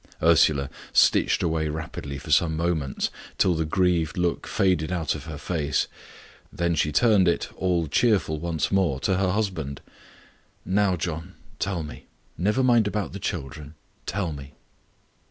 Ursula 0.23 0.71
stitched 0.91 1.43
away 1.43 1.69
rapidly 1.69 2.17
for 2.17 2.31
some 2.31 2.57
moments, 2.57 3.11
till 3.37 3.53
the 3.53 3.65
grieved 3.65 4.17
look 4.17 4.47
faded 4.47 4.91
out 4.91 5.13
of 5.13 5.25
her 5.25 5.37
face; 5.37 5.85
then 6.51 6.73
she 6.73 6.91
turned 6.91 7.27
it, 7.27 7.49
all 7.55 7.85
cheerful 7.85 8.39
once 8.39 8.71
more, 8.71 8.99
to 9.01 9.17
her 9.17 9.29
husband. 9.29 9.79
"Now, 10.65 10.95
John, 10.95 11.35
tell 11.59 11.83
me. 11.83 12.07
Never 12.35 12.63
mind 12.63 12.87
about 12.87 13.13
the 13.13 13.19
children. 13.19 13.75
Tell 14.07 14.31
me." 14.31 14.55